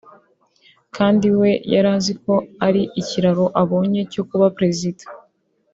kandi 0.95 1.27
we 1.39 1.49
yari 1.73 1.89
azi 1.95 2.13
ko 2.23 2.33
ari 2.67 2.81
ikiraro 3.01 3.45
abonye 3.61 4.01
cyo 4.13 4.23
kuba 4.29 4.47
Perezida 4.57 5.03